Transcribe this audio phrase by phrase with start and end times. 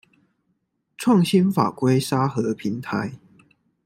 [0.97, 3.13] 創新法規沙盒平台